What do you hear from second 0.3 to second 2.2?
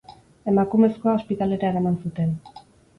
Emakumezkoa ospitalera eraman